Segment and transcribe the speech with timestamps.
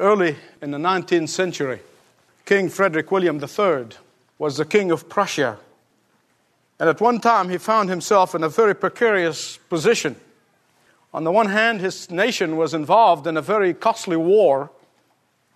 [0.00, 1.80] Early in the 19th century,
[2.44, 3.88] King Frederick William III
[4.38, 5.58] was the king of Prussia.
[6.78, 10.14] And at one time, he found himself in a very precarious position.
[11.12, 14.70] On the one hand, his nation was involved in a very costly war.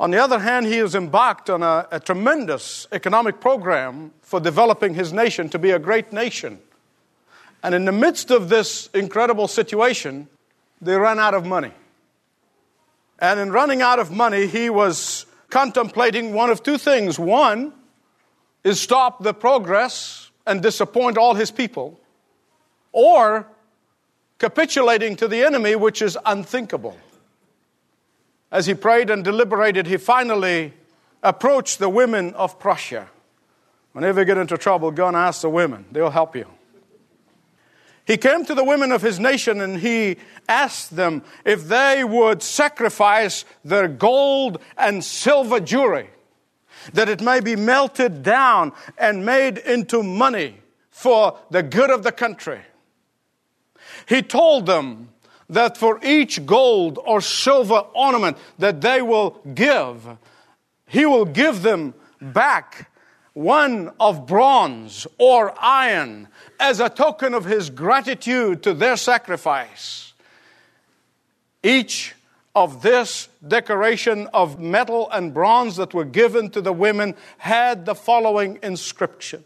[0.01, 4.95] On the other hand, he was embarked on a, a tremendous economic program for developing
[4.95, 6.59] his nation to be a great nation.
[7.63, 10.27] And in the midst of this incredible situation,
[10.81, 11.71] they ran out of money.
[13.23, 17.21] And in running out of money, he was contemplating one of two things.
[17.21, 17.73] One
[18.65, 22.01] is stop the progress and disappoint all his people,
[22.91, 23.47] or
[24.39, 26.97] capitulating to the enemy, which is unthinkable.
[28.51, 30.75] As he prayed and deliberated, he finally
[31.23, 33.09] approached the women of Prussia.
[33.93, 36.47] Whenever you get into trouble, go and ask the women, they'll help you.
[38.13, 42.43] He came to the women of his nation and he asked them if they would
[42.43, 46.11] sacrifice their gold and silver jewelry,
[46.93, 50.59] that it may be melted down and made into money
[50.91, 52.61] for the good of the country.
[54.05, 55.09] He told them
[55.49, 60.19] that for each gold or silver ornament that they will give,
[60.87, 62.92] he will give them back
[63.35, 66.29] one of bronze or iron
[66.61, 70.13] as a token of his gratitude to their sacrifice.
[71.63, 72.15] Each
[72.55, 77.95] of this decoration of metal and bronze that were given to the women had the
[77.95, 79.45] following inscription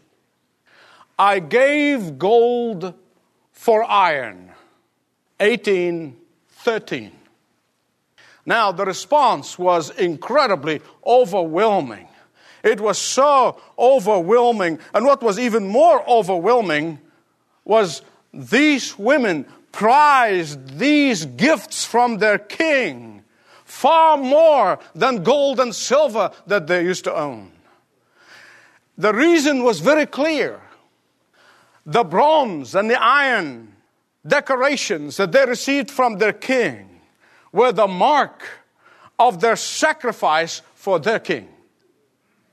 [1.19, 2.93] I gave gold
[3.51, 4.51] for iron.
[5.39, 7.11] 1813.
[8.45, 12.07] Now, the response was incredibly overwhelming.
[12.63, 14.79] It was so overwhelming.
[14.93, 16.99] And what was even more overwhelming
[17.65, 18.01] was
[18.33, 23.23] these women prized these gifts from their king
[23.63, 27.51] far more than gold and silver that they used to own.
[28.97, 30.59] The reason was very clear.
[31.85, 33.73] The bronze and the iron
[34.25, 37.01] decorations that they received from their king
[37.51, 38.43] were the mark
[39.19, 41.47] of their sacrifice for their king.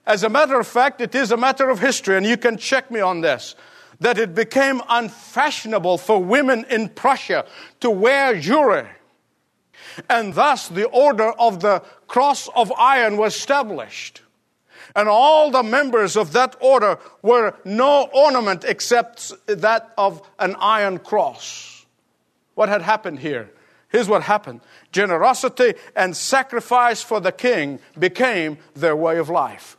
[0.07, 2.91] As a matter of fact, it is a matter of history, and you can check
[2.91, 3.55] me on this,
[4.01, 7.47] that it became unfashionable for women in Prussia
[7.81, 8.89] to wear jewelry.
[10.11, 14.23] And thus the order of the cross of iron was established.
[14.97, 20.99] And all the members of that order were no ornament except that of an iron
[20.99, 21.87] cross.
[22.55, 23.51] What had happened here?
[23.89, 24.61] Here's what happened
[24.93, 29.77] generosity and sacrifice for the king became their way of life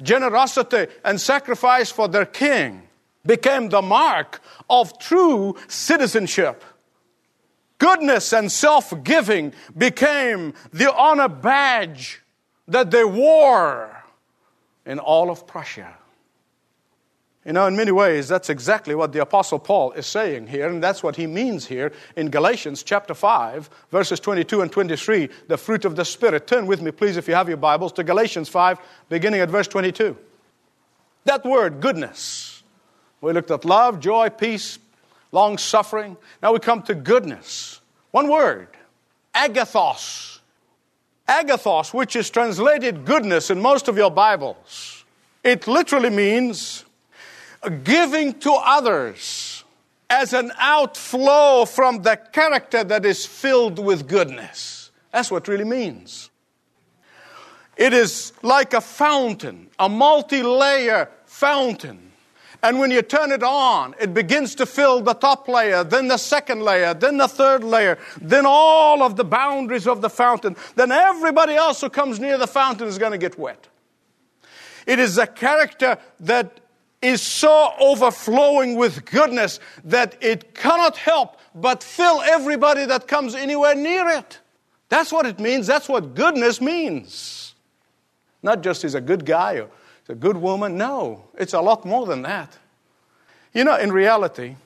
[0.00, 2.88] generosity and sacrifice for their king
[3.24, 6.64] became the mark of true citizenship.
[7.78, 12.22] Goodness and self giving became the honor badge
[12.68, 14.04] that they wore
[14.86, 15.96] in all of Prussia.
[17.44, 20.80] You know, in many ways, that's exactly what the Apostle Paul is saying here, and
[20.80, 25.84] that's what he means here in Galatians chapter 5, verses 22 and 23, the fruit
[25.84, 26.46] of the Spirit.
[26.46, 29.66] Turn with me, please, if you have your Bibles, to Galatians 5, beginning at verse
[29.66, 30.16] 22.
[31.24, 32.62] That word, goodness.
[33.20, 34.78] We looked at love, joy, peace,
[35.32, 36.16] long suffering.
[36.42, 37.80] Now we come to goodness.
[38.12, 38.68] One word,
[39.34, 40.38] agathos.
[41.28, 45.04] Agathos, which is translated goodness in most of your Bibles.
[45.42, 46.84] It literally means
[47.70, 49.64] giving to others
[50.10, 54.90] as an outflow from the character that is filled with goodness.
[55.10, 56.30] That's what really means.
[57.76, 62.12] It is like a fountain, a multi layer fountain.
[62.62, 66.16] And when you turn it on, it begins to fill the top layer, then the
[66.16, 70.54] second layer, then the third layer, then all of the boundaries of the fountain.
[70.76, 73.66] Then everybody else who comes near the fountain is going to get wet.
[74.86, 76.60] It is a character that
[77.02, 83.74] is so overflowing with goodness that it cannot help but fill everybody that comes anywhere
[83.74, 84.38] near it.
[84.88, 85.66] That's what it means.
[85.66, 87.54] That's what goodness means.
[88.42, 89.68] Not just he's a good guy or
[90.00, 90.78] he's a good woman.
[90.78, 92.56] No, it's a lot more than that.
[93.52, 94.56] You know, in reality,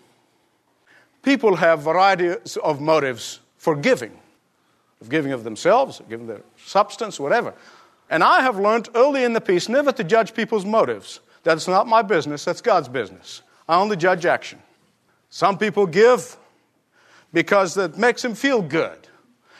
[1.23, 4.17] people have varieties of motives for giving,
[5.01, 7.55] of giving of themselves, giving their substance, whatever.
[8.09, 11.21] And I have learned early in the piece never to judge people's motives.
[11.47, 13.41] That's not my business, that's God's business.
[13.69, 14.59] I only judge action.
[15.31, 16.37] Some people give
[17.33, 18.99] because it makes them feel good.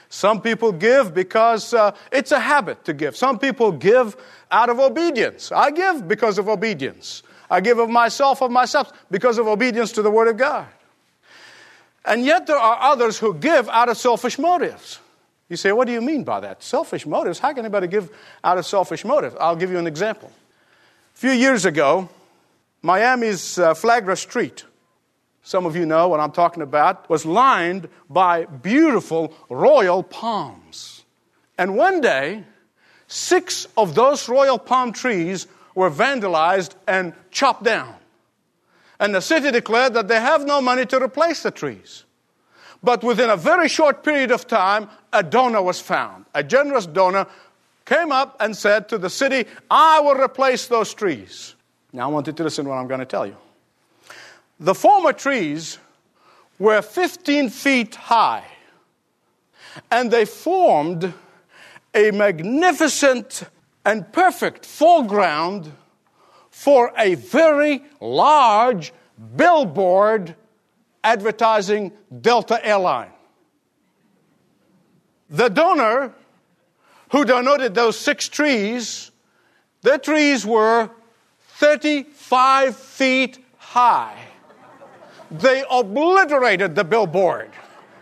[0.09, 3.15] Some people give because uh, it's a habit to give.
[3.15, 4.17] Some people give
[4.51, 5.53] out of obedience.
[5.53, 7.23] I give because of obedience.
[7.49, 10.67] I give of myself, of myself, because of obedience to the Word of God.
[12.05, 14.99] And yet there are others who give out of selfish motives.
[15.49, 16.65] You say, what do you mean by that?
[16.65, 17.39] Selfish motives?
[17.39, 18.11] How can anybody give
[18.43, 19.37] out of selfish motives?
[19.39, 20.33] I'll give you an example.
[21.17, 22.11] A few years ago,
[22.83, 24.67] Miami's uh, Flagler Street,
[25.43, 31.07] some of you know what I'm talking about, was lined by beautiful royal palms.
[31.57, 32.45] And one day,
[33.07, 37.95] six of those royal palm trees were vandalized and chopped down.
[39.01, 42.05] And the city declared that they have no money to replace the trees.
[42.83, 46.27] But within a very short period of time, a donor was found.
[46.35, 47.27] A generous donor
[47.87, 51.55] came up and said to the city, I will replace those trees.
[51.93, 53.37] Now I want you to listen to what I'm going to tell you.
[54.61, 55.79] The former trees
[56.59, 58.45] were 15 feet high,
[59.91, 61.15] and they formed
[61.95, 63.45] a magnificent
[63.85, 65.73] and perfect foreground
[66.51, 68.93] for a very large
[69.37, 70.35] billboard
[71.05, 73.11] advertising Delta Airline.
[75.31, 76.15] The donor
[77.13, 79.11] who donated those six trees,
[79.83, 80.91] the trees were
[81.41, 84.19] 35 feet high.
[85.31, 87.51] They obliterated the billboard,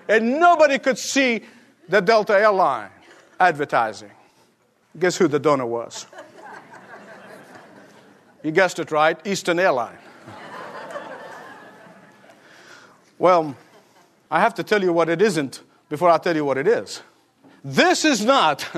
[0.09, 1.43] and nobody could see
[1.89, 2.91] the Delta Airline
[3.41, 4.11] advertising.
[4.99, 6.07] Guess who the donor was?
[8.43, 9.97] You guessed it right Eastern Airline.
[13.19, 13.57] well,
[14.31, 17.03] I have to tell you what it isn't before I tell you what it is.
[17.65, 18.69] This is not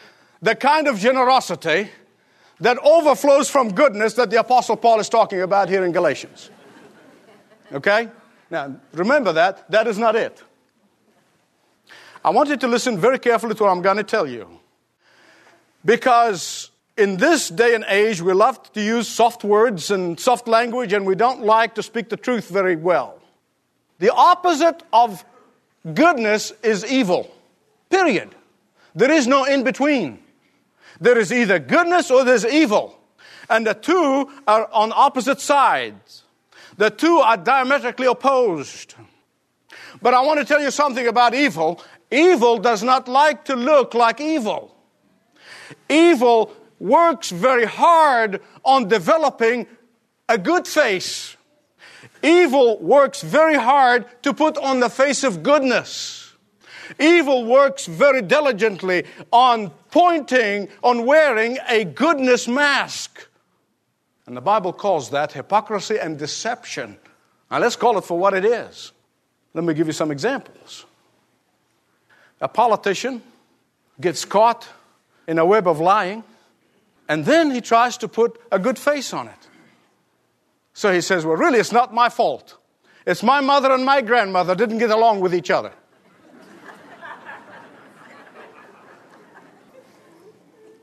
[0.42, 1.90] the kind of generosity
[2.60, 6.50] that overflows from goodness that the Apostle Paul is talking about here in Galatians.
[7.72, 8.08] Okay?
[8.50, 9.68] Now, remember that.
[9.70, 10.42] That is not it.
[12.24, 14.48] I want you to listen very carefully to what I'm going to tell you.
[15.84, 20.92] Because in this day and age, we love to use soft words and soft language,
[20.92, 23.20] and we don't like to speak the truth very well.
[23.98, 25.24] The opposite of
[25.94, 27.32] goodness is evil.
[27.88, 28.34] Period.
[28.94, 30.20] There is no in between.
[31.00, 32.98] There is either goodness or there's evil.
[33.48, 36.24] And the two are on opposite sides.
[36.76, 38.94] The two are diametrically opposed.
[40.02, 41.82] But I want to tell you something about evil.
[42.10, 44.74] Evil does not like to look like evil.
[45.88, 49.66] Evil works very hard on developing
[50.28, 51.36] a good face.
[52.22, 56.27] Evil works very hard to put on the face of goodness.
[56.98, 63.26] Evil works very diligently on pointing, on wearing a goodness mask.
[64.26, 66.98] And the Bible calls that hypocrisy and deception.
[67.50, 68.92] Now let's call it for what it is.
[69.54, 70.84] Let me give you some examples.
[72.40, 73.22] A politician
[74.00, 74.68] gets caught
[75.26, 76.24] in a web of lying,
[77.08, 79.48] and then he tries to put a good face on it.
[80.74, 82.56] So he says, Well, really, it's not my fault.
[83.06, 85.72] It's my mother and my grandmother didn't get along with each other.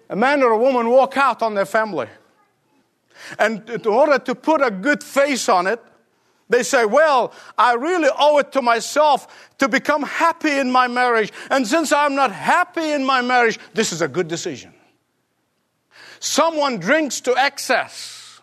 [0.09, 2.07] A man or a woman walk out on their family.
[3.39, 5.81] And in order to put a good face on it,
[6.49, 11.31] they say, Well, I really owe it to myself to become happy in my marriage.
[11.49, 14.73] And since I'm not happy in my marriage, this is a good decision.
[16.19, 18.41] Someone drinks to excess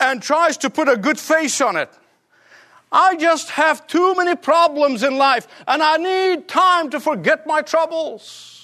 [0.00, 1.90] and tries to put a good face on it.
[2.90, 7.62] I just have too many problems in life and I need time to forget my
[7.62, 8.61] troubles.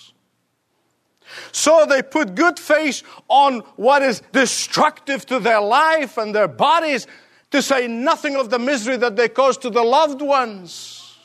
[1.52, 7.06] So they put good face on what is destructive to their life and their bodies
[7.50, 11.16] to say nothing of the misery that they cause to the loved ones.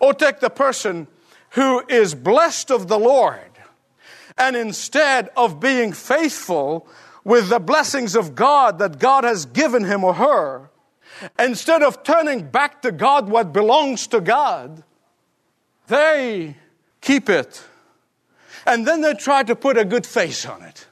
[0.00, 1.08] Or take the person
[1.50, 3.40] who is blessed of the Lord,
[4.36, 6.86] and instead of being faithful
[7.24, 10.70] with the blessings of God that God has given him or her,
[11.38, 14.84] instead of turning back to God what belongs to God,
[15.88, 16.56] they
[17.00, 17.64] keep it.
[18.68, 20.86] And then they try to put a good face on it.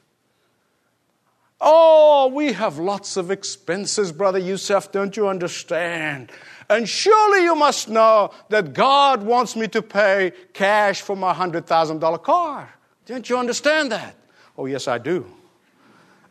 [1.60, 6.32] Oh, we have lots of expenses, Brother Youssef, don't you understand?
[6.70, 12.22] And surely you must know that God wants me to pay cash for my $100,000
[12.22, 12.74] car.
[13.04, 14.16] Don't you understand that?
[14.56, 15.30] Oh, yes, I do.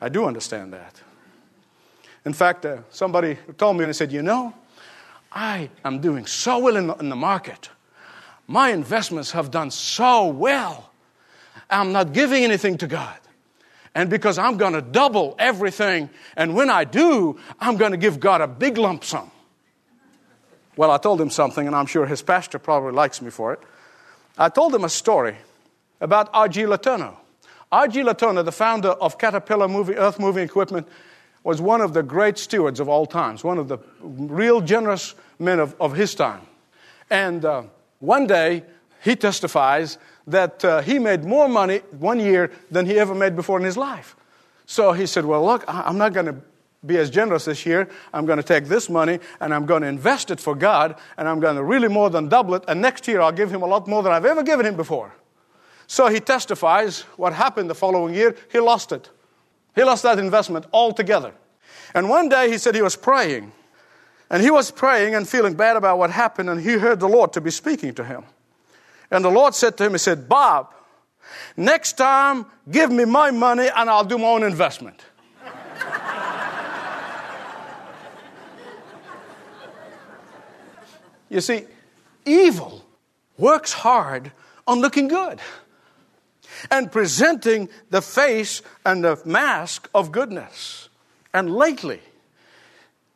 [0.02, 1.00] I do understand that.
[2.25, 4.52] In fact, uh, somebody told me and said, You know,
[5.32, 7.70] I am doing so well in the, in the market.
[8.48, 10.90] My investments have done so well.
[11.69, 13.17] I'm not giving anything to God
[13.95, 16.10] and because I'm going to double everything.
[16.36, 19.31] And when I do, I'm going to give God a big lump sum.
[20.75, 23.60] Well, I told him something, and I'm sure his pastor probably likes me for it.
[24.38, 25.38] I told him a story
[26.01, 26.63] about R.G.
[26.63, 27.15] Letourneau.
[27.72, 28.01] R.G.
[28.01, 30.88] Letourneau, the founder of Caterpillar movie, Earth Moving Equipment,
[31.45, 35.60] was one of the great stewards of all times, one of the real generous men
[35.60, 36.41] of, of his time.
[37.10, 37.63] And uh,
[38.00, 38.63] one day,
[39.01, 43.60] he testifies that uh, he made more money one year than he ever made before
[43.60, 44.15] in his life.
[44.65, 46.36] So he said, Well, look, I'm not going to
[46.86, 47.89] be as generous this year.
[48.13, 51.27] I'm going to take this money and I'm going to invest it for God and
[51.27, 52.63] I'm going to really more than double it.
[52.67, 55.13] And next year I'll give him a lot more than I've ever given him before.
[55.88, 58.36] So he testifies what happened the following year.
[58.51, 59.10] He lost it.
[59.75, 61.34] He lost that investment altogether.
[61.94, 63.51] And one day he said he was praying.
[64.29, 67.32] And he was praying and feeling bad about what happened, and he heard the Lord
[67.34, 68.24] to be speaking to him.
[69.12, 70.74] And the Lord said to him, He said, Bob,
[71.56, 75.04] next time give me my money and I'll do my own investment.
[81.30, 81.66] you see,
[82.26, 82.84] evil
[83.38, 84.32] works hard
[84.68, 85.40] on looking good
[86.72, 90.90] and presenting the face and the mask of goodness.
[91.34, 92.00] And lately,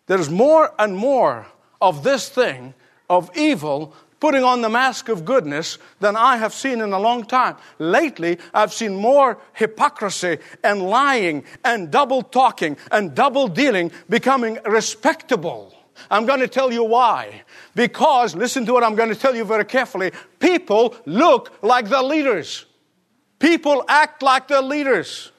[0.08, 1.48] there's more and more
[1.81, 2.74] of this thing
[3.10, 7.25] of evil putting on the mask of goodness than I have seen in a long
[7.25, 7.55] time.
[7.77, 15.73] Lately, I've seen more hypocrisy and lying and double talking and double dealing becoming respectable.
[16.09, 17.43] I'm going to tell you why.
[17.75, 22.01] Because, listen to what I'm going to tell you very carefully people look like the
[22.01, 22.65] leaders.
[23.39, 25.31] People act like their leaders.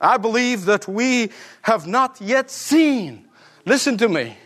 [0.00, 1.30] I believe that we
[1.62, 3.28] have not yet seen.
[3.64, 4.36] Listen to me.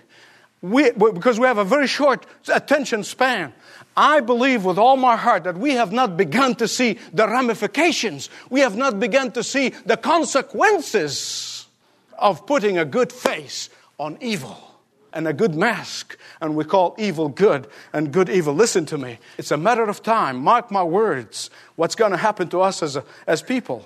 [0.63, 3.53] We, because we have a very short attention span.
[3.97, 8.29] I believe with all my heart that we have not begun to see the ramifications.
[8.51, 11.67] We have not begun to see the consequences
[12.19, 14.59] of putting a good face on evil
[15.13, 18.55] and a good mask, and we call evil good and good evil.
[18.55, 19.19] Listen to me.
[19.39, 20.37] It's a matter of time.
[20.39, 21.51] Mark my words.
[21.77, 23.85] What's going to happen to us as, a, as people?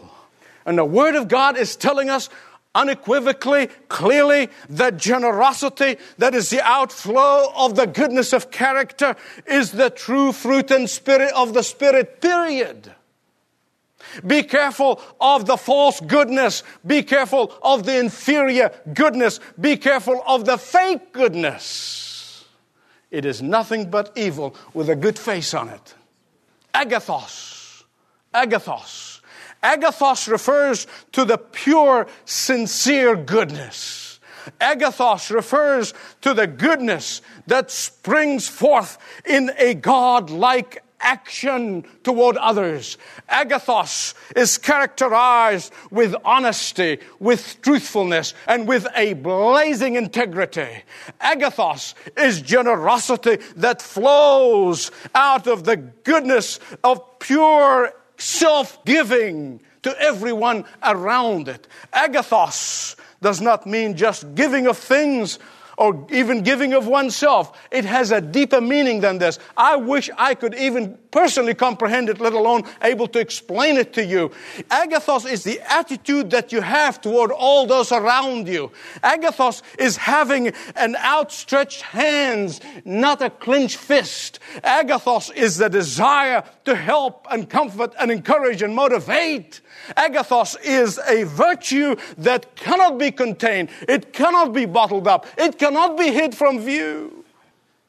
[0.67, 2.29] And the Word of God is telling us
[2.75, 9.17] unequivocally, clearly, that generosity that is the outflow of the goodness of character
[9.47, 12.93] is the true fruit and spirit of the Spirit, period.
[14.27, 16.63] Be careful of the false goodness.
[16.87, 19.41] Be careful of the inferior goodness.
[19.61, 22.45] Be careful of the fake goodness.
[23.11, 25.95] It is nothing but evil with a good face on it.
[26.75, 27.85] Agathos.
[28.35, 29.14] Agathos.
[29.65, 34.21] Agathos refers to the pure, sincere goodness.
[34.61, 42.99] Agathos refers to the goodness that springs forth in a God like action toward others.
[43.29, 50.83] Agathos is characterized with honesty, with truthfulness, and with a blazing integrity.
[51.21, 60.65] Agathos is generosity that flows out of the goodness of pure self giving to everyone
[60.83, 61.67] around it.
[61.93, 65.39] Agathos does not mean just giving of things
[65.79, 67.59] or even giving of oneself.
[67.71, 69.39] It has a deeper meaning than this.
[69.57, 74.05] I wish I could even personally comprehend it, let alone able to explain it to
[74.05, 74.33] you.
[74.71, 78.73] Agathos is the attitude that you have toward all those around you.
[79.03, 84.41] Agathos is having an outstretched hands, not a clenched fist.
[84.65, 89.61] Agathos is the desire to help and comfort and encourage and motivate.
[89.97, 93.69] Agathos is a virtue that cannot be contained.
[93.89, 95.27] It cannot be bottled up.
[95.39, 97.25] It cannot be hid from view.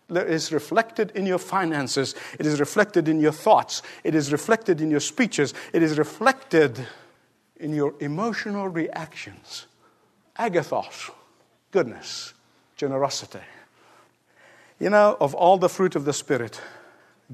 [0.10, 2.16] It is reflected in your finances.
[2.40, 3.82] It is reflected in your thoughts.
[4.06, 5.54] It is reflected in your speeches.
[5.74, 6.88] It is reflected
[7.58, 9.66] in your emotional reactions.
[10.40, 11.12] Agathos,
[11.72, 12.34] goodness,
[12.78, 13.44] generosity.
[14.80, 16.62] You know, of all the fruit of the Spirit,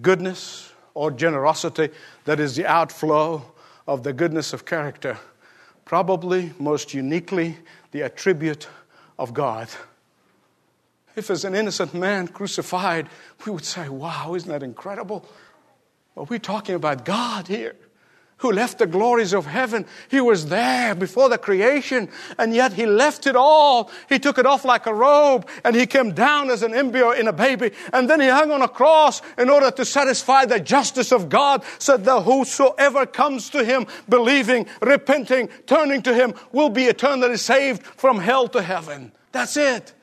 [0.01, 1.89] goodness or generosity,
[2.25, 3.43] that is the outflow
[3.85, 5.19] of the goodness of character,
[5.85, 7.57] probably most uniquely
[7.91, 8.67] the attribute
[9.19, 9.67] of God.
[11.15, 13.09] If as an innocent man crucified,
[13.45, 15.25] we would say, wow, isn't that incredible?
[16.15, 17.75] But we're talking about God here
[18.41, 19.85] who left the glories of heaven.
[20.09, 23.91] He was there before the creation, and yet he left it all.
[24.09, 27.27] He took it off like a robe, and he came down as an embryo in
[27.27, 31.11] a baby, and then he hung on a cross in order to satisfy the justice
[31.11, 36.85] of God, so that whosoever comes to him, believing, repenting, turning to him, will be
[36.85, 39.11] eternally saved from hell to heaven.
[39.31, 39.93] That's it.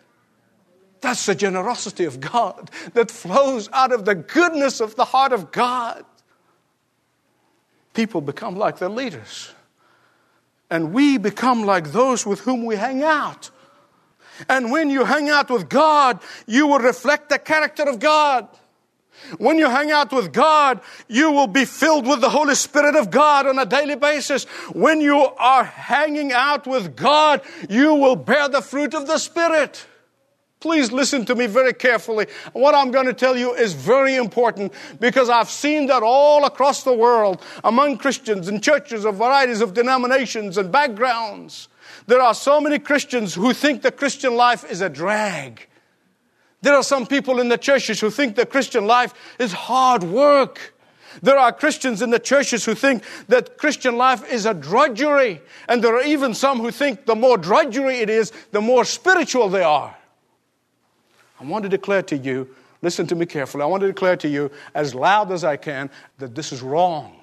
[1.00, 5.52] That's the generosity of God that flows out of the goodness of the heart of
[5.52, 6.04] God
[7.98, 9.50] people become like their leaders.
[10.70, 13.50] And we become like those with whom we hang out.
[14.48, 18.46] And when you hang out with God, you will reflect the character of God.
[19.38, 23.10] When you hang out with God, you will be filled with the Holy Spirit of
[23.10, 24.44] God on a daily basis.
[24.72, 29.87] When you are hanging out with God, you will bear the fruit of the Spirit.
[30.60, 32.26] Please listen to me very carefully.
[32.52, 36.82] What I'm going to tell you is very important because I've seen that all across
[36.82, 41.68] the world among Christians in churches of varieties of denominations and backgrounds.
[42.08, 45.68] There are so many Christians who think the Christian life is a drag.
[46.60, 50.74] There are some people in the churches who think the Christian life is hard work.
[51.22, 55.40] There are Christians in the churches who think that Christian life is a drudgery.
[55.68, 59.48] And there are even some who think the more drudgery it is, the more spiritual
[59.48, 59.94] they are.
[61.40, 62.48] I want to declare to you,
[62.82, 65.90] listen to me carefully, I want to declare to you as loud as I can
[66.18, 67.16] that this is wrong.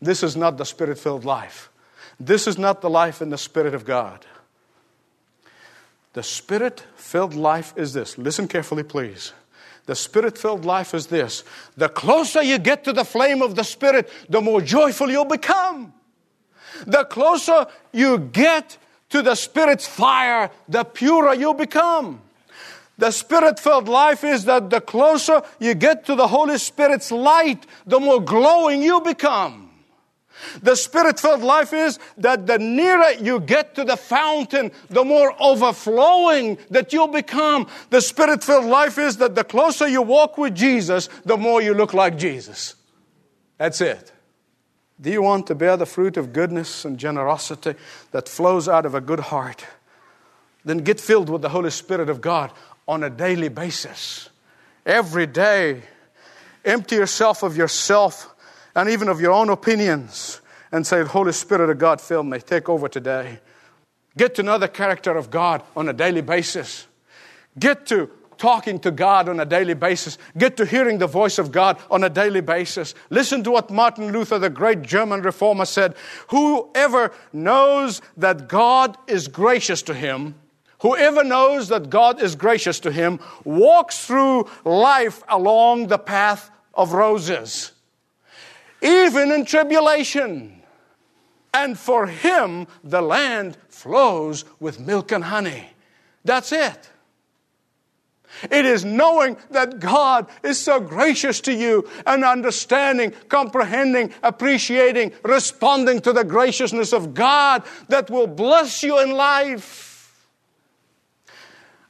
[0.00, 1.70] This is not the spirit filled life.
[2.18, 4.26] This is not the life in the Spirit of God.
[6.12, 8.18] The spirit filled life is this.
[8.18, 9.32] Listen carefully, please.
[9.86, 11.42] The spirit filled life is this.
[11.76, 15.92] The closer you get to the flame of the Spirit, the more joyful you'll become.
[16.86, 18.78] The closer you get
[19.10, 22.20] to the Spirit's fire, the purer you'll become.
[22.98, 27.66] The spirit filled life is that the closer you get to the Holy Spirit's light,
[27.86, 29.70] the more glowing you become.
[30.62, 35.34] The spirit filled life is that the nearer you get to the fountain, the more
[35.40, 37.68] overflowing that you'll become.
[37.90, 41.74] The spirit filled life is that the closer you walk with Jesus, the more you
[41.74, 42.74] look like Jesus.
[43.58, 44.12] That's it.
[45.00, 47.74] Do you want to bear the fruit of goodness and generosity
[48.10, 49.64] that flows out of a good heart?
[50.64, 52.52] Then get filled with the Holy Spirit of God
[52.86, 54.28] on a daily basis.
[54.84, 55.82] Every day,
[56.64, 58.34] empty yourself of yourself
[58.74, 62.68] and even of your own opinions and say, Holy Spirit of God, fill me, take
[62.68, 63.38] over today.
[64.16, 66.86] Get to know the character of God on a daily basis.
[67.58, 70.18] Get to talking to God on a daily basis.
[70.36, 72.94] Get to hearing the voice of God on a daily basis.
[73.08, 75.94] Listen to what Martin Luther, the great German reformer, said
[76.28, 80.34] Whoever knows that God is gracious to him,
[80.82, 86.92] whoever knows that God is gracious to him, walks through life along the path of
[86.92, 87.72] roses
[88.82, 90.60] even in tribulation.
[91.54, 95.68] And for him, the land flows with milk and honey.
[96.24, 96.90] That's it.
[98.50, 106.00] It is knowing that God is so gracious to you and understanding, comprehending, appreciating, responding
[106.00, 109.91] to the graciousness of God that will bless you in life.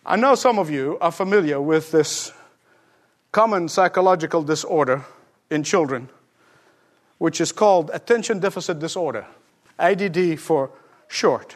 [0.04, 2.32] I know some of you are familiar with this
[3.30, 5.04] common psychological disorder
[5.48, 6.08] in children
[7.18, 9.24] which is called attention deficit disorder,
[9.78, 10.70] ADD for
[11.06, 11.54] short.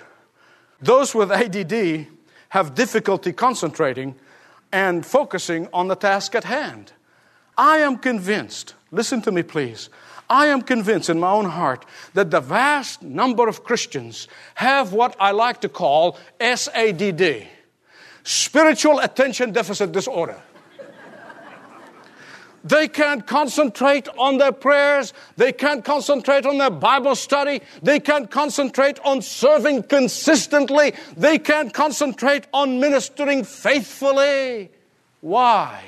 [0.81, 2.07] Those with ADD
[2.51, 4.15] have difficulty concentrating
[4.71, 6.93] and focusing on the task at hand.
[7.59, 9.91] I am convinced, listen to me please,
[10.31, 15.17] I am convinced in my own heart that the vast number of Christians have what
[15.19, 17.49] I like to call SADD,
[18.27, 20.37] spiritual attention deficit disorder.
[22.65, 25.15] They can't concentrate on their prayers.
[25.37, 27.61] They can't concentrate on their Bible study.
[27.81, 30.95] They can't concentrate on serving consistently.
[31.17, 34.73] They can't concentrate on ministering faithfully.
[35.21, 35.81] Why?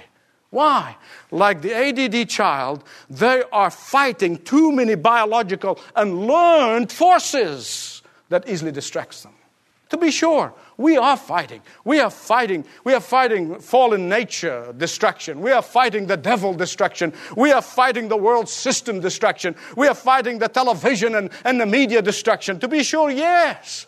[0.51, 0.97] Why?
[1.33, 8.71] Like the ADD child, they are fighting too many biological and learned forces that easily
[8.71, 9.33] distracts them.
[9.91, 11.61] To be sure, we are fighting.
[11.85, 12.65] We are fighting.
[12.85, 15.41] We are fighting fallen nature destruction.
[15.41, 17.13] We are fighting the devil destruction.
[17.37, 19.57] We are fighting the world system destruction.
[19.77, 22.61] We are fighting the television and, and the media destruction.
[22.61, 23.87] To be sure, yes.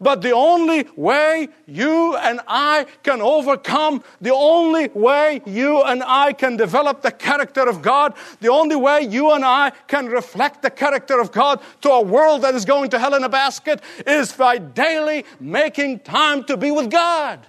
[0.00, 6.32] But the only way you and I can overcome, the only way you and I
[6.32, 10.70] can develop the character of God, the only way you and I can reflect the
[10.70, 14.32] character of God to a world that is going to hell in a basket is
[14.32, 17.46] by daily making time to be with God.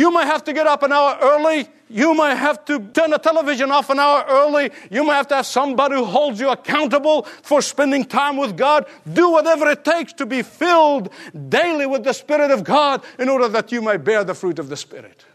[0.00, 1.68] You may have to get up an hour early.
[1.90, 4.70] You might have to turn the television off an hour early.
[4.90, 8.86] You might have to have somebody who holds you accountable for spending time with God.
[9.12, 11.10] Do whatever it takes to be filled
[11.50, 14.70] daily with the Spirit of God in order that you may bear the fruit of
[14.70, 15.26] the Spirit.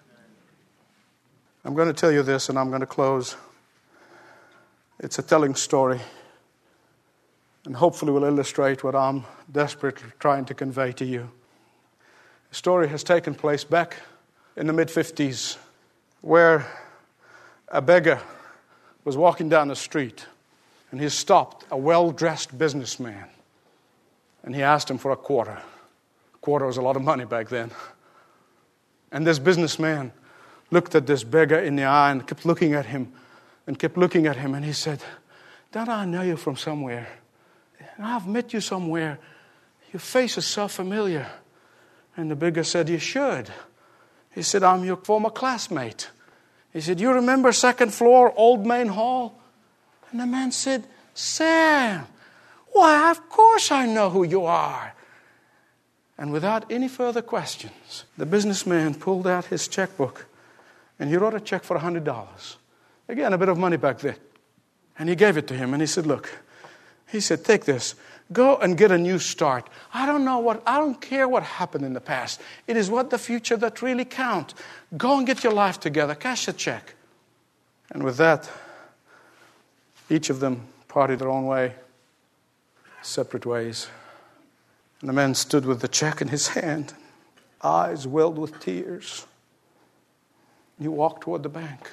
[1.63, 3.37] I'm going to tell you this and I'm going to close.
[4.99, 6.01] It's a telling story
[7.65, 11.29] and hopefully will illustrate what I'm desperately trying to convey to you.
[12.49, 13.97] The story has taken place back
[14.55, 15.57] in the mid 50s
[16.21, 16.65] where
[17.67, 18.21] a beggar
[19.03, 20.25] was walking down the street
[20.91, 23.25] and he stopped a well dressed businessman
[24.43, 25.59] and he asked him for a quarter.
[26.33, 27.71] A quarter was a lot of money back then.
[29.11, 30.11] And this businessman
[30.71, 33.11] looked at this beggar in the eye and kept looking at him
[33.67, 35.01] and kept looking at him and he said,
[35.71, 37.07] Don't I know you from somewhere?
[37.97, 39.19] I've met you somewhere.
[39.93, 41.27] Your face is so familiar.
[42.17, 43.49] And the beggar said, You should.
[44.35, 46.09] He said, I'm your former classmate.
[46.73, 49.39] He said, You remember second floor, Old Main Hall?
[50.11, 52.05] And the man said, Sam,
[52.73, 54.93] why, of course I know who you are.
[56.17, 60.25] And without any further questions, the businessman pulled out his checkbook
[60.99, 62.55] and he wrote a check for $100.
[63.07, 64.15] Again, a bit of money back then.
[64.99, 66.43] And he gave it to him and he said, Look,
[67.15, 67.95] he said, Take this.
[68.33, 69.69] Go and get a new start.
[69.93, 72.41] I don't know what, I don't care what happened in the past.
[72.67, 74.55] It is what the future that really counts.
[74.97, 76.15] Go and get your life together.
[76.15, 76.95] Cash the check.
[77.91, 78.49] And with that,
[80.09, 81.75] each of them parted their own way,
[83.03, 83.87] separate ways.
[85.01, 86.95] And the man stood with the check in his hand,
[87.61, 89.27] eyes welled with tears.
[90.79, 91.91] He walked toward the bank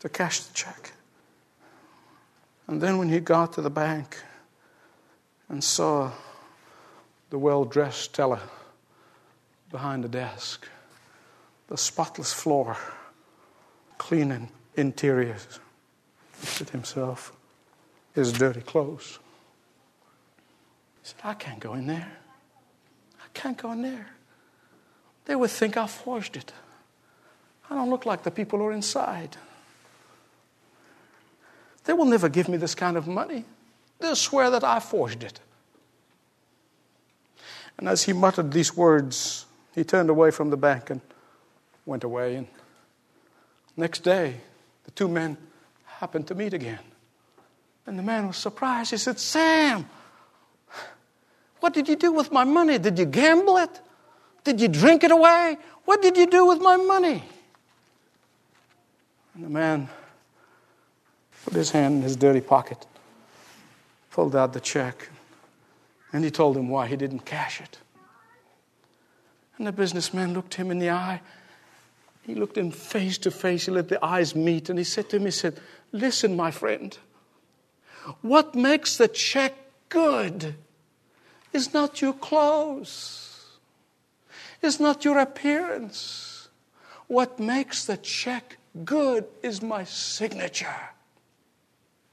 [0.00, 0.92] to cash the check.
[2.66, 4.22] And then when he got to the bank
[5.48, 6.10] and saw
[7.30, 8.40] the well dressed teller
[9.70, 10.66] behind the desk,
[11.68, 12.76] the spotless floor,
[13.98, 15.60] clean interiors,
[16.40, 17.32] he said himself,
[18.14, 19.18] his dirty clothes.
[21.02, 22.12] He said, I can't go in there.
[23.20, 24.06] I can't go in there.
[25.26, 26.52] They would think I forged it.
[27.70, 29.36] I don't look like the people who are inside.
[31.84, 33.44] They will never give me this kind of money.
[33.98, 35.40] They'll swear that I forged it.
[37.78, 41.00] And as he muttered these words, he turned away from the bank and
[41.86, 42.36] went away.
[42.36, 42.46] And
[43.76, 44.40] next day,
[44.84, 45.36] the two men
[45.84, 46.80] happened to meet again.
[47.86, 48.90] And the man was surprised.
[48.90, 49.88] He said, Sam,
[51.60, 52.78] what did you do with my money?
[52.78, 53.80] Did you gamble it?
[54.44, 55.56] Did you drink it away?
[55.84, 57.24] What did you do with my money?
[59.34, 59.88] And the man
[61.44, 62.86] put his hand in his dirty pocket,
[64.10, 65.08] pulled out the check,
[66.12, 67.78] and he told him why he didn't cash it.
[69.56, 71.20] And the businessman looked him in the eye.
[72.22, 73.66] He looked him face to face.
[73.66, 75.58] He let the eyes meet, and he said to him, he said,
[75.92, 76.96] Listen, my friend,
[78.22, 79.54] what makes the check
[79.88, 80.54] good
[81.52, 83.58] is not your clothes,
[84.62, 86.48] is not your appearance.
[87.06, 90.90] What makes the check Good is my signature.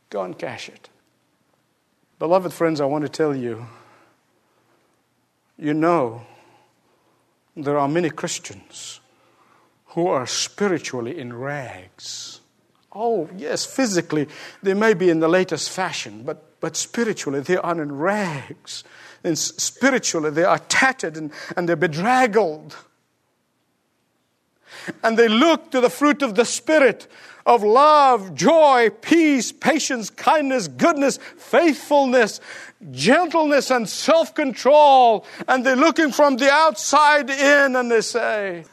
[0.10, 0.90] Go and cash it.
[2.18, 3.66] Beloved friends, I want to tell you
[5.58, 6.22] you know,
[7.56, 9.00] there are many Christians
[9.88, 12.42] who are spiritually in rags.
[12.92, 14.28] Oh, yes, physically,
[14.62, 18.84] they may be in the latest fashion, but, but spiritually, they are in rags.
[19.24, 22.76] And spiritually, they are tattered and, and they're bedraggled
[25.04, 27.08] and they look to the fruit of the Spirit
[27.46, 32.42] of love, joy, peace, patience, kindness, goodness, faithfulness,
[32.92, 35.26] gentleness, and self control.
[35.48, 38.66] And they're looking from the outside in and they say,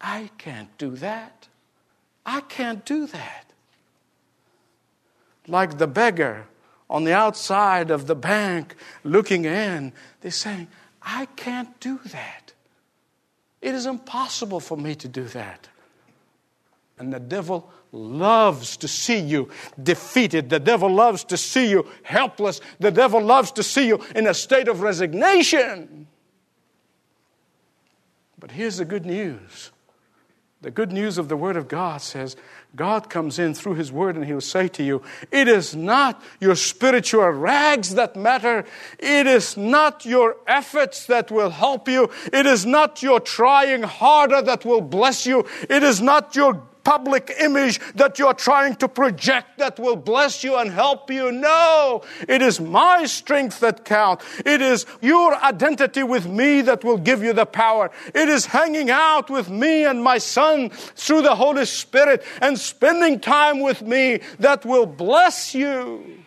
[0.00, 1.48] I can't do that.
[2.26, 3.46] I can't do that.
[5.46, 6.46] Like the beggar
[6.88, 10.68] on the outside of the bank looking in, they're saying,
[11.02, 12.52] I can't do that.
[13.62, 15.68] It is impossible for me to do that.
[16.98, 19.48] And the devil loves to see you
[19.82, 20.50] defeated.
[20.50, 22.60] The devil loves to see you helpless.
[22.78, 26.06] The devil loves to see you in a state of resignation.
[28.38, 29.72] But here's the good news
[30.62, 32.36] the good news of the Word of God says
[32.76, 36.54] God comes in through His Word and He'll say to you, It is not your
[36.54, 38.66] spiritual rags that matter.
[38.98, 42.10] It is not your efforts that will help you.
[42.30, 45.46] It is not your trying harder that will bless you.
[45.70, 50.56] It is not your public image that you're trying to project that will bless you
[50.56, 51.32] and help you.
[51.32, 54.24] No, it is my strength that counts.
[54.44, 57.90] It is your identity with me that will give you the power.
[58.14, 63.20] It is hanging out with me and my son through the Holy Spirit and spending
[63.20, 66.22] time with me that will bless you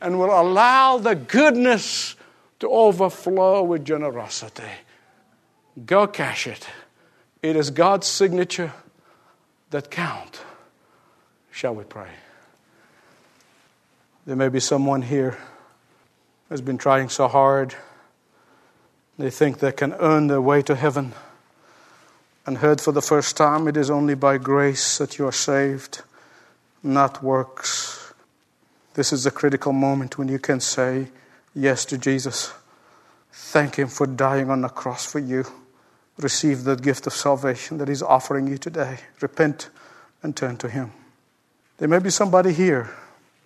[0.00, 2.16] and will allow the goodness
[2.58, 4.62] to overflow with generosity.
[5.86, 6.66] Go cash it.
[7.42, 8.72] It is God's signature
[9.72, 10.40] that count.
[11.50, 12.10] Shall we pray?
[14.24, 15.36] There may be someone here
[16.48, 17.74] who's been trying so hard.
[19.18, 21.12] They think they can earn their way to heaven
[22.46, 26.02] and heard for the first time it is only by grace that you are saved,
[26.82, 28.12] not works.
[28.94, 31.08] This is a critical moment when you can say
[31.54, 32.52] yes to Jesus.
[33.32, 35.46] Thank Him for dying on the cross for you
[36.18, 38.98] receive the gift of salvation that He's offering you today.
[39.20, 39.70] Repent
[40.22, 40.92] and turn to Him.
[41.78, 42.90] There may be somebody here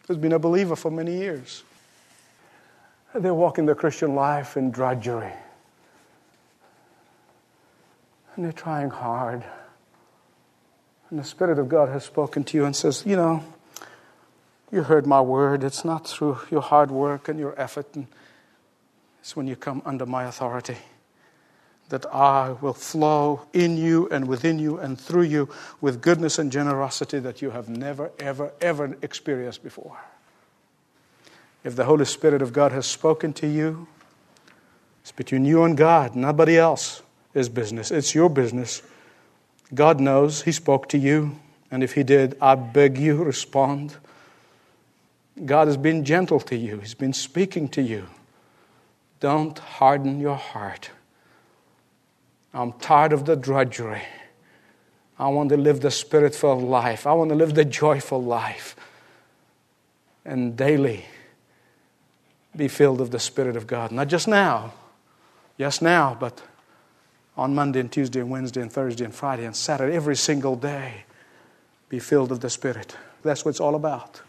[0.07, 1.63] who's been a believer for many years.
[3.15, 5.33] They're walking their Christian life in drudgery.
[8.35, 9.43] And they're trying hard.
[11.09, 13.45] And the Spirit of God has spoken to you and says, You know,
[14.71, 15.65] you heard my word.
[15.65, 17.87] It's not through your hard work and your effort.
[17.95, 18.07] And
[19.21, 20.77] it's when you come under my authority
[21.89, 25.49] that I will flow in you and within you and through you
[25.81, 29.97] with goodness and generosity that you have never, ever, ever experienced before.
[31.63, 33.87] If the Holy Spirit of God has spoken to you,
[35.03, 36.17] it's between you and God.
[36.17, 37.03] Nobody else
[37.35, 37.91] is business.
[37.91, 38.83] It's your business.
[39.75, 41.39] God knows He spoke to you.
[41.71, 43.97] And if He did, I beg you, respond.
[45.45, 48.07] God has been gentle to you, He's been speaking to you.
[49.21, 50.91] Don't harden your heart.
[52.57, 54.03] I'm tired of the drudgery.
[55.19, 57.07] I want to live the spirit filled life.
[57.07, 58.75] I want to live the joyful life.
[60.25, 61.05] And daily
[62.57, 63.93] be filled of the Spirit of God.
[63.93, 64.73] Not just now,
[65.57, 66.43] yes, now, but
[67.37, 71.05] on Monday and Tuesday and Wednesday and Thursday and Friday and Saturday, every single day,
[71.89, 72.97] be filled of the Spirit.
[73.23, 74.23] That's what it's all about.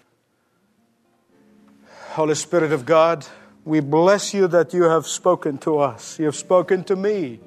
[2.10, 3.26] Holy Spirit of God,
[3.64, 6.20] we bless you that you have spoken to us.
[6.20, 7.40] You have spoken to me.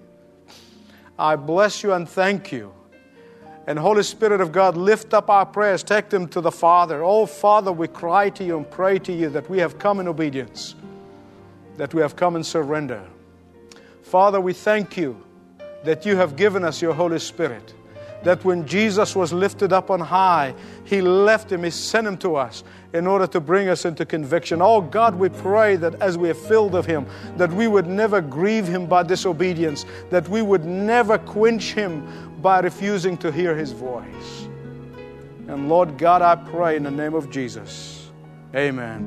[1.20, 2.72] I bless you and thank you.
[3.66, 7.04] And Holy Spirit of God, lift up our prayers, take them to the Father.
[7.04, 10.09] Oh, Father, we cry to you and pray to you that we have come in
[10.09, 10.74] obedience,
[11.76, 13.06] that we have come in surrender.
[14.02, 15.22] Father, we thank you
[15.85, 17.74] that you have given us your Holy Spirit.
[18.22, 20.54] That when Jesus was lifted up on high,
[20.85, 24.61] He left Him, He sent Him to us in order to bring us into conviction.
[24.61, 27.06] Oh God, we pray that as we are filled of Him,
[27.37, 32.06] that we would never grieve Him by disobedience, that we would never quench Him
[32.42, 34.48] by refusing to hear His voice.
[35.48, 38.11] And Lord God, I pray in the name of Jesus.
[38.54, 39.06] Amen.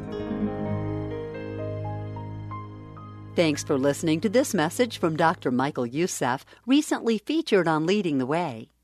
[3.36, 5.52] Thanks for listening to this message from Dr.
[5.52, 8.73] Michael Youssef, recently featured on Leading the Way.